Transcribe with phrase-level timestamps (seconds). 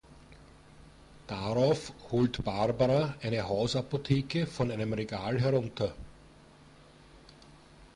[1.27, 5.93] Darauf holt Barbara eine Hausapotheke von einem Regal herunter.